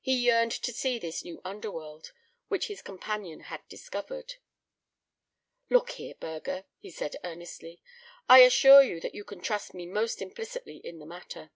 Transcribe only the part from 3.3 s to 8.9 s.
had discovered. "Look here, Burger," said he, earnestly, "I assure